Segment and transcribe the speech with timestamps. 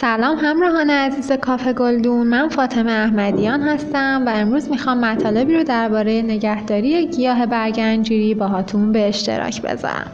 [0.00, 2.26] سلام همراهان عزیز کافه گلدون.
[2.26, 8.92] من فاطمه احمدیان هستم و امروز می‌خوام مطالبی رو درباره نگهداری گیاه برگ انجیری باهاتون
[8.92, 10.10] به اشتراک بذارم.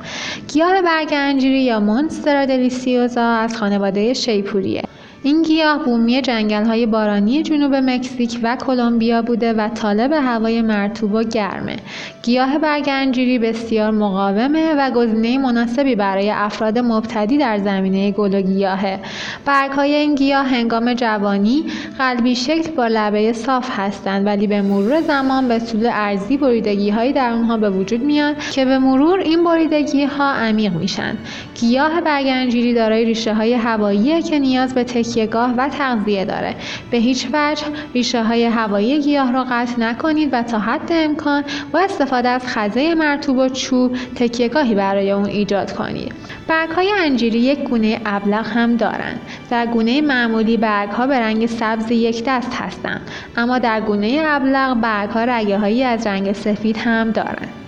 [0.52, 4.82] گیاه برگ انجیری یا مونسترا دلیسیوزا از خانواده شیپوریه.
[5.24, 11.14] این گیاه بومی جنگل های بارانی جنوب مکزیک و کلمبیا بوده و طالب هوای مرطوب
[11.14, 11.76] و گرمه.
[12.22, 18.98] گیاه برگنجیری بسیار مقاومه و گزینه مناسبی برای افراد مبتدی در زمینه گل و گیاهه.
[19.44, 21.64] برگهای این گیاه هنگام جوانی
[21.98, 27.12] قلبی شکل با لبه صاف هستند ولی به مرور زمان به طول ارزی بریدگی هایی
[27.12, 31.16] در اونها به وجود میان که به مرور این بریدگی ها عمیق میشن.
[31.60, 36.54] گیاه برگنجیری دارای ریشه های هواییه که نیاز به تکیهگاه و تغذیه داره.
[36.90, 41.80] به هیچ وجه ریشه های هوایی گیاه را قطع نکنید و تا حد امکان با
[41.80, 46.12] استفاده از خزه مرتوب و چوب تکیهگاهی برای اون ایجاد کنید.
[46.48, 49.20] برگ های انجیری یک گونه ابلغ هم دارند.
[49.50, 53.00] در گونه معمولی برگ ها به رنگ سبز یک دست هستند.
[53.36, 57.61] اما در گونه ابلغ برگ ها رگه هایی از رنگ سفید هم دارند.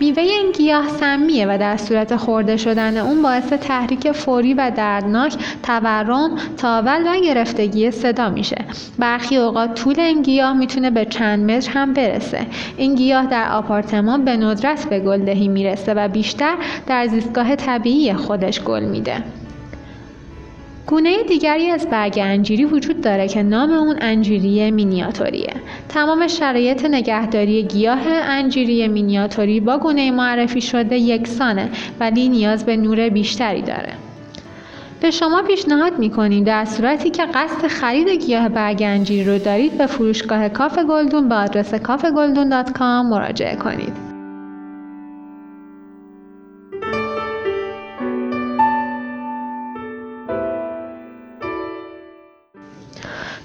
[0.00, 5.36] میوه این گیاه سمیه و در صورت خورده شدن اون باعث تحریک فوری و دردناک
[5.62, 8.64] تورم تاول و گرفتگی صدا میشه.
[8.98, 12.46] برخی اوقات طول این گیاه می‌تونه به چند متر هم برسه.
[12.76, 18.62] این گیاه در آپارتمان به ندرت به گلدهی می‌رسه و بیشتر در زیستگاه طبیعی خودش
[18.62, 19.24] گل میده.
[20.88, 25.52] گونه دیگری از برگ انجیری وجود داره که نام اون انجیری مینیاتوریه.
[25.88, 31.68] تمام شرایط نگهداری گیاه انجیری مینیاتوری با گونه معرفی شده یکسانه
[32.00, 33.92] ولی نیاز به نور بیشتری داره.
[35.00, 39.86] به شما پیشنهاد می‌کنیم در صورتی که قصد خرید گیاه برگ انجیری رو دارید به
[39.86, 44.07] فروشگاه کاف گلدون به آدرس کافگلدون.com مراجعه کنید.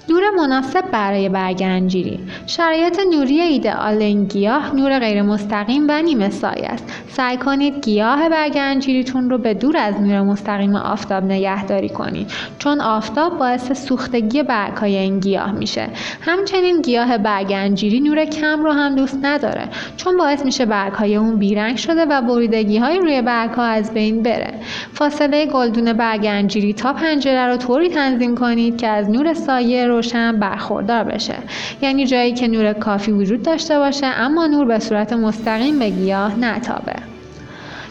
[0.08, 6.30] نور مناسب برای برگ انجیری شرایط نوری ایدئال این گیاه نور غیر مستقیم و نیمه
[6.30, 6.84] سایه است.
[7.08, 12.80] سعی کنید گیاه برگ انجیریتون رو به دور از نور مستقیم آفتاب نگهداری کنید چون
[12.80, 15.88] آفتاب باعث سوختگی برگ های این گیاه میشه.
[16.20, 21.16] همچنین گیاه برگ انجیری نور کم رو هم دوست نداره چون باعث میشه برگ های
[21.16, 24.54] اون بیرنگ شده و بریدگی های روی برگ ها از بین بره.
[24.92, 30.40] فاصله گلدون برگ انجیری تا پنجره رو طوری تنظیم کنید که از نور سایه روشن
[30.40, 31.34] برخوردار بشه.
[31.82, 36.38] یعنی جایی که نور کافی وجود داشته باشه اما نور به صورت مستقیم به گیاه
[36.38, 36.96] نتابه.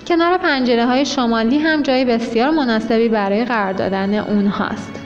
[0.08, 5.03] کنار پنجره های شمالی هم جای بسیار مناسبی برای قرار دادن اونهاست.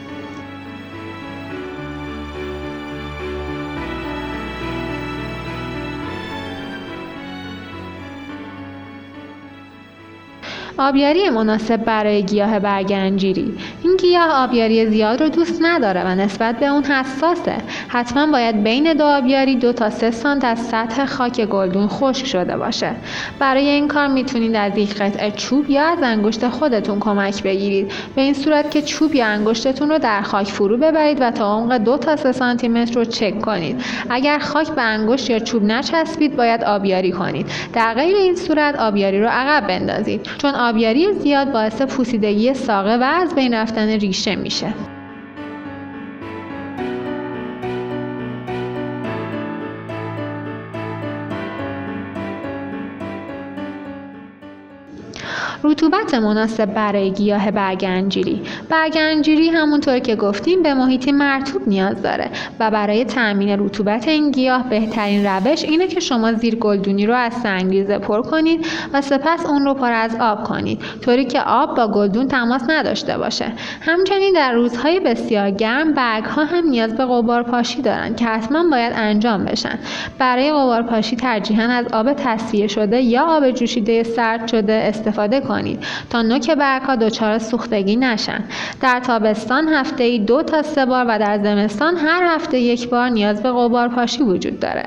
[10.80, 13.58] آبیاری مناسب برای گیاه برگنجیری.
[13.84, 17.56] این گیاه آبیاری زیاد رو دوست نداره و نسبت به اون حساسه.
[17.88, 22.58] حتما باید بین دو آبیاری دو تا سه سانت از سطح خاک گلدون خشک شده
[22.58, 22.92] باشه.
[23.40, 27.92] برای این کار می‌تونید از یک قطعه چوب یا از انگشت خودتون کمک بگیرید.
[28.16, 31.78] به این صورت که چوب یا انگشتتون رو در خاک فرو ببرید و تا عمق
[31.78, 33.84] دو تا سه سانتی متر رو چک کنید.
[34.10, 37.48] اگر خاک به انگشت یا چوب نچسبید باید آبیاری کنید.
[37.74, 40.22] در غیر این صورت آبیاری رو عقب بندازید.
[40.38, 44.97] چون آبیاری زیاد باعث پوسیدگی ساقه و از بین رفتن ریشه میشه.
[55.64, 58.42] رطوبت مناسب برای گیاه برگنجیری.
[58.70, 62.30] برگنجیری همونطور که گفتیم به محیطی مرتوب نیاز داره
[62.60, 67.34] و برای تأمین رطوبت این گیاه بهترین روش اینه که شما زیر گلدونی رو از
[67.34, 71.88] سنگریزه پر کنید و سپس اون رو پر از آب کنید طوری که آب با
[71.88, 73.52] گلدون تماس نداشته باشه.
[73.82, 78.70] همچنین در روزهای بسیار گرم برگ ها هم نیاز به قبار پاشی دارن که حتما
[78.72, 79.80] باید انجام بشن.
[80.20, 85.84] برای قبار پاشی ترجیحاً از آب تصفیه شده یا آب جوشیده سرد شده استفاده کنید
[86.10, 88.44] تا نوک برگها دچار سوختگی نشن.
[88.82, 93.10] در تابستان هفته ای دو تا سه بار و در زمستان هر هفته یک بار
[93.10, 94.84] نیاز به قبار پاشی وجود داره.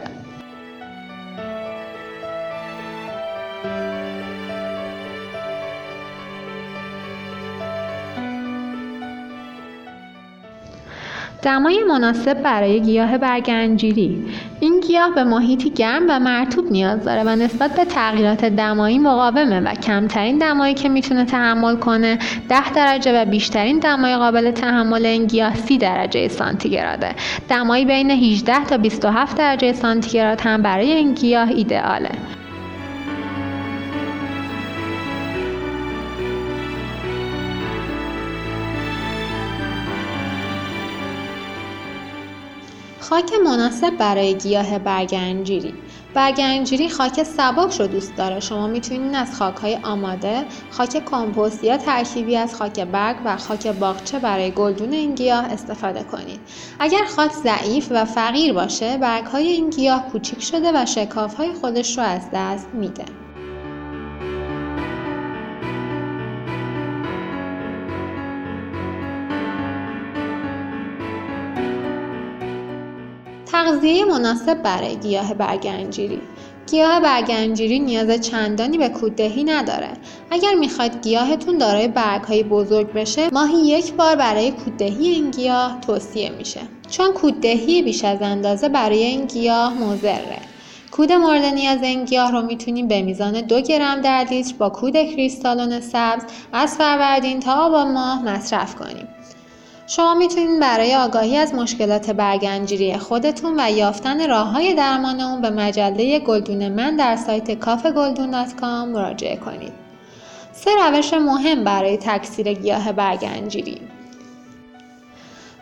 [11.43, 14.25] دمای مناسب برای گیاه برگنجیری.
[14.91, 19.75] گیاه به محیطی گرم و مرتوب نیاز داره و نسبت به تغییرات دمایی مقاومه و
[19.75, 25.55] کمترین دمایی که می‌تونه تحمل کنه 10 درجه و بیشترین دمای قابل تحمل این گیاه
[25.55, 27.15] 30 درجه سانتیگراده.
[27.49, 32.11] دمایی بین 18 تا 27 درجه سانتیگراد هم برای این گیاه ایدئاله
[43.11, 45.75] خاک مناسب برای گیاه برگنجیری.
[46.15, 48.41] برگنجیری خاک سبک رو دوست داره.
[48.41, 53.67] شما می‌تونید از خاک های آماده خاک کمپوست یا ترکیبی از خاک برگ و خاک
[53.67, 56.41] باغچه برای گلدون این گیاه استفاده کنید
[56.79, 61.53] اگر خاک ضعیف و فقیر باشه برگ های این گیاه کوچیک شده و شکاف های
[61.53, 63.05] خودش رو از دست میده.
[73.61, 76.21] تغذیه مناسب برای گیاه برگنجیری.
[76.71, 79.89] گیاه برگنجیری نیاز چندانی به کوددهی نداره.
[80.31, 86.31] اگر می‌خواید گیاهتون دارای برگهای بزرگ بشه ماهی یک بار برای کوددهی این گیاه توصیه
[86.31, 86.61] میشه.
[86.91, 90.39] چون کوددهی بیش از اندازه برای این گیاه مضره.
[90.91, 94.95] کود مورد نیاز این گیاه رو می‌تونیم به میزان دو گرم در لیتر با کود
[94.95, 96.23] کریستالون سبز
[96.53, 99.09] از فروردین تا آبان ماه مصرف کنیم
[99.91, 105.51] شما می‌تونید برای آگاهی از مشکلات برگنجیری خودتون و یافتن راه های درمان اون به
[105.51, 109.73] مجله گلدون من در سایت کاف گلدون مراجعه کنید.
[110.53, 113.81] سه روش مهم برای تکثیر گیاه برگنجیری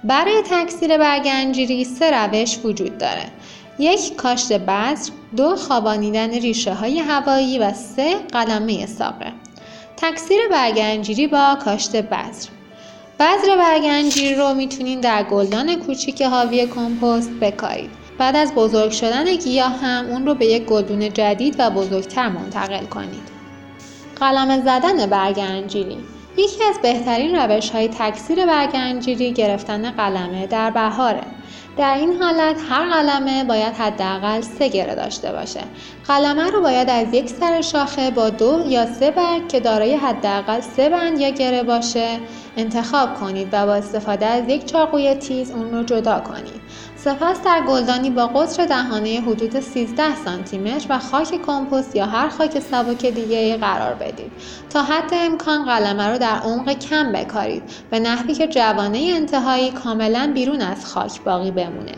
[0.04, 3.25] برای تکثیر برگنجیری سه روش وجود داره.
[3.78, 9.32] یک کاشت بذر، دو خوابانیدن ریشه های هوایی و سه قلمه ساقه.
[9.96, 12.57] تکثیر برگنجیری با کاشت بذر
[13.20, 17.91] بذر برگنجیر رو می‌تونین در گلدان کوچیک حاوی کمپوست بکارید.
[18.19, 22.85] بعد از بزرگ شدن گیاه هم اون رو به یک گلدون جدید و بزرگتر منتقل
[22.85, 23.29] کنید.
[24.17, 25.99] قلم زدن برگنجیری
[26.38, 31.20] یکی از بهترین روش های تکثیر برگنجیری گرفتن قلمه در بهاره.
[31.76, 35.61] در این حالت هر قلمه باید حداقل سه گره داشته باشه.
[36.08, 40.61] قلمه رو باید از یک سر شاخه با دو یا سه برگ که دارای حداقل
[40.61, 42.19] سه بند یا گره باشه
[42.56, 46.61] انتخاب کنید و با استفاده از یک چاقوی تیز اون رو جدا کنید.
[47.05, 52.29] سپس در گلدانی با قطر دهانه حدود 13 سانتی متر و خاک کمپوست یا هر
[52.29, 54.33] خاک سبک دیگه قرار بدید
[54.71, 60.31] تا حد امکان قلمه رو در عمق کم بکارید به نحوی که جوانه انتهایی کاملا
[60.35, 61.95] بیرون از خاک باقی بمونه.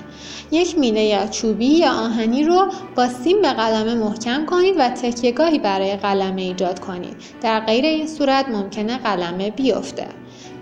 [0.50, 5.58] یک میله یا چوبی یا آهنی رو با سیم به قلمه محکم کنید و تکیهگاهی
[5.58, 7.16] برای قلمه ایجاد کنید.
[7.42, 10.06] در غیر این صورت ممکنه قلمه بیفته.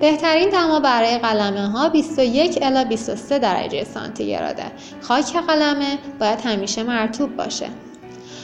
[0.01, 4.65] بهترین دما برای قلمه ها 21 الی 23 درجه سانتیگراده.
[5.01, 7.67] خاک قلمه باید همیشه مرتوب باشه.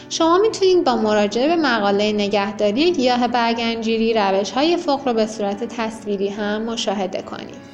[0.09, 5.65] شما می‌تونید با مراجعه به مقاله نگهداری گیاه برگنجیری روش های فوق رو به صورت
[5.65, 7.74] تصویری هم مشاهده کنید.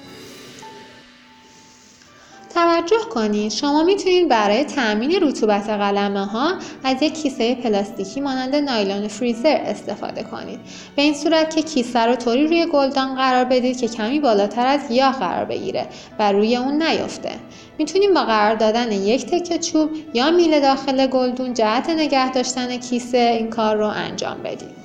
[2.61, 3.53] توجه کنید.
[3.53, 6.55] شما می‌تونید برای تأمین رطوبت قلمه ها
[6.85, 10.61] از یک کیسه پلاستیکی مانند نایلون فریزر استفاده کنید.
[10.97, 14.89] به این صورت که کیسه رو طوری روی گلدان قرار بدید که کمی بالاتر از
[14.89, 15.87] گیاه قرار بگیره
[16.19, 17.33] و روی اون نیفته.
[17.79, 23.19] می‌تونیم با قرار دادن یک تکه چوب یا میله داخل گلدون جهت نگه داشتن کیسه
[23.19, 24.81] این کار رو انجام بدید.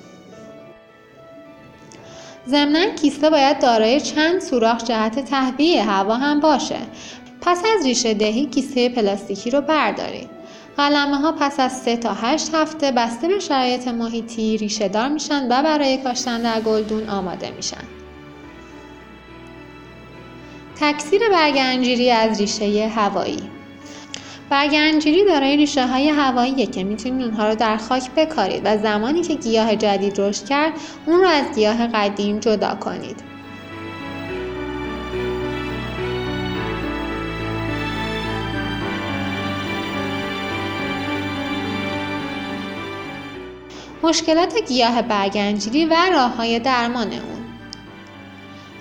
[2.47, 6.77] ضمنا کیسه باید دارای چند سوراخ جهت تهویه هوا هم باشه.
[7.45, 10.29] پس از ریشه دهی کیسه پلاستیکی رو بردارید.
[10.77, 15.45] قلمه ها پس از 3 تا 8 هفته بسته به شرایط محیطی ریشه دار میشن
[15.45, 17.83] و برای کاشتن در گلدون آماده میشن.
[20.79, 23.49] تکثیر برگنجیری از ریشه هوایی
[24.49, 29.35] برگنجیری دارای ریشه های هواییه که می‌تونید اونها رو در خاک بکارید و زمانی که
[29.35, 30.73] گیاه جدید رشد کرد
[31.05, 33.34] اون رو از گیاه قدیم جدا کنید.
[44.05, 47.45] مشکلات گیاه برگنجیری و راه های درمان اون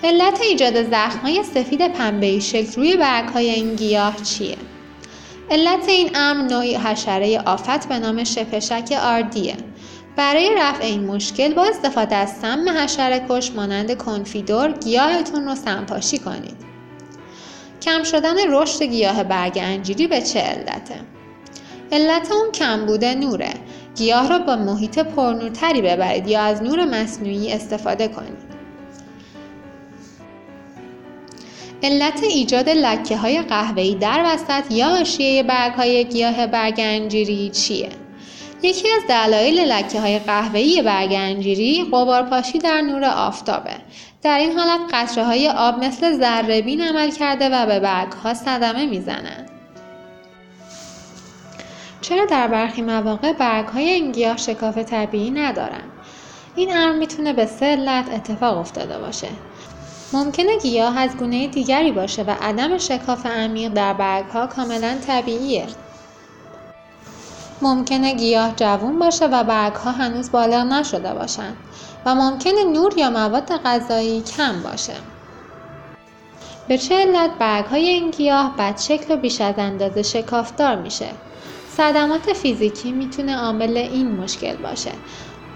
[0.03, 2.97] علت ایجاد های سفید پنبه‌ای شکل روی
[3.33, 4.57] های این گیاه چیه؟
[5.51, 9.55] علت این امر نوعی حشره آفت به نام شپشک آردیه.
[10.15, 16.19] برای رفع این مشکل با استفاده از سم حشره کش مانند کنفیدور گیاهتون رو سمپاشی
[16.19, 16.57] کنید.
[17.81, 21.01] کم شدن رشد گیاه برگ انجیری به چه علته؟
[21.91, 23.53] علت اون کمبود نوره
[23.95, 28.55] گیاه را با محیط پرنورتری ببرید یا از نور مصنوعی استفاده کنید
[31.83, 37.89] علت ایجاد لکه های قهوه‌ای در وسط یا حاشیه برگ های گیاه برگنجیری چیه؟
[38.63, 43.75] یکی از دلایل لکه های قهوه‌ای برگنجیری قبارپاشی در نور آفتابه.
[44.21, 48.85] در این حالت قطره های آب مثل ذره عمل کرده و به برگ ها صدمه
[48.85, 49.54] می‌زنند.
[52.05, 55.83] چرا در برخی مواقع برگ های این گیاه شکاف طبیعی ندارن؟
[56.55, 59.27] این امر می‌تونه به سه علت اتفاق افتاده باشه.
[60.13, 65.67] ممکنه گیاه از گونه دیگری باشه و عدم شکاف عمیق در برگ ها کاملا طبیعیه.
[67.61, 71.53] ممکنه گیاه جوون باشه و برگ ها هنوز بالغ نشده باشن
[72.05, 74.95] و ممکنه نور یا مواد غذایی کم باشه.
[76.67, 81.07] به چه علت برگ های این گیاه بد شکل و بیش از اندازه شکافدار میشه؟
[81.77, 84.91] صدمات فیزیکی می‌تونه عامل این مشکل باشه.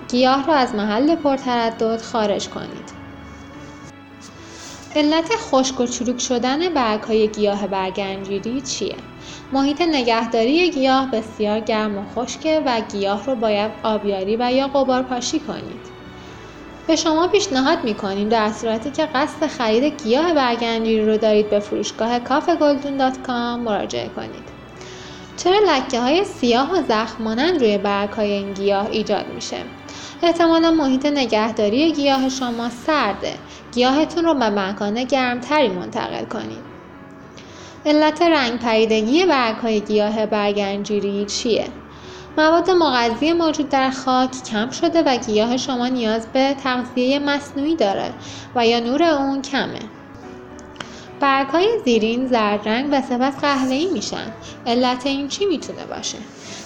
[0.09, 2.89] گیاه را از محل پرتردد خارج کنید.
[4.95, 8.95] علت خشک و چروک شدن برگ های گیاه برگنجیری چیه؟
[9.51, 15.03] محیط نگهداری گیاه بسیار گرم و خشکه و گیاه رو باید آبیاری و یا قبار
[15.03, 15.89] پاشی کنید.
[16.87, 22.19] به شما پیشنهاد می‌کنیم در صورتی که قصد خرید گیاه برگنجیری رو دارید به فروشگاه
[22.19, 22.55] کافه
[23.57, 24.58] مراجعه کنید.
[25.43, 29.57] چرا لکه های سیاه و زخم مانند روی برگ های این گیاه ایجاد میشه؟
[30.23, 33.33] احتمالا محیط نگهداری گیاه شما سرده
[33.73, 36.69] گیاهتون رو به مکان گرمتری منتقل کنید
[37.85, 41.67] علت رنگ پریدگی برگ های گیاه برگنجیری چیه؟
[42.37, 48.13] مواد مغذی موجود در خاک کم شده و گیاه شما نیاز به تغذیه مصنوعی داره
[48.55, 49.79] و یا نور اون کمه
[51.19, 54.33] برگ های زیرین زرد رنگ و سپس قهوه‌ای میشن.
[54.65, 56.17] علت این چی می‌تونه باشه؟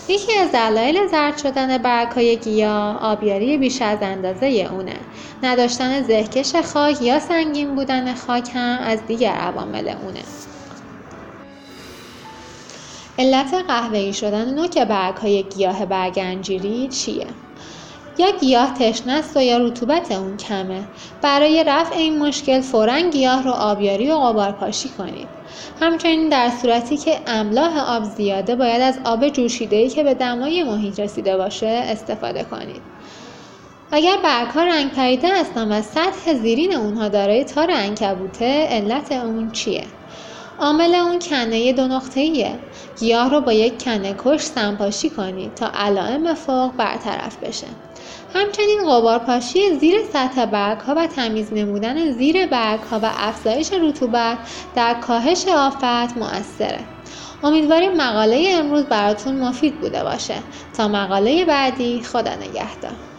[0.08, 4.96] یکی از دلایل زرد شدن برگ های گیاه آبیاری بیش از اندازه اونه.
[5.44, 10.24] نداشتن زهکش خاک یا سنگین بودن خاک هم از دیگر عوامل اونه.
[13.20, 17.28] علت قهوه‌ای شدن نوک برگ های گیاه برگنجیری چیه؟
[18.18, 20.84] یا گیاه تشنه است و یا رطوبت اون کمه.
[21.22, 25.28] برای رفع این مشکل فورا گیاه رو آبیاری و غبار پاشی کنید.
[25.82, 31.00] همچنین در صورتی که املاح آب زیاده باید از آب جوشیده‌ای که به دمای محیط
[31.00, 32.82] رسیده باشه استفاده کنید.
[33.92, 39.52] اگر برگ ها رنگ پریده هستن و سطح زیرین اونها دارای تار انکبوته علت اون
[39.52, 39.84] چیه؟
[40.60, 42.60] عامل اون کنه دو نقطه‌ایه.
[43.00, 47.68] گیاه رو با یک کنه کش سنپاشی کنید تا علائم فوق برطرف بشه.
[48.34, 54.38] همچنین غبارپاشی زیر سطح برگ ها و تمیز نمودن زیر برگ ها و افزایش رطوبت
[54.76, 56.80] در کاهش آفت مؤثره.
[57.44, 60.36] امیدواریم مقاله امروز براتون مفید بوده باشه.
[60.78, 63.13] تا مقاله بعدی خدا نگهدار.